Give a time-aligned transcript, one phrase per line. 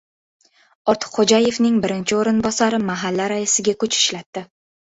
[0.93, 4.49] Ortiqxo‘jayevning birinchi o‘rinbosari mahalla raisiga kuch ishlatdi